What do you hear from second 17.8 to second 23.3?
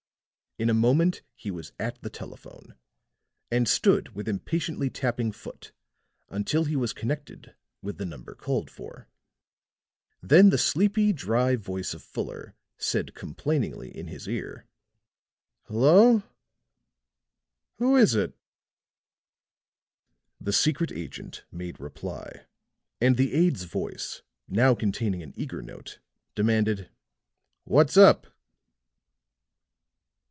is it?" The secret agent made reply; and